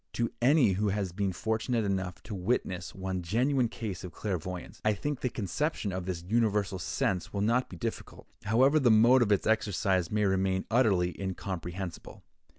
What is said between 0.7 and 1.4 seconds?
who has been